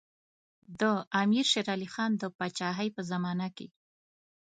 [0.79, 0.81] د
[1.21, 3.67] امیر شېر علي خان د پاچاهۍ په زمانه کې.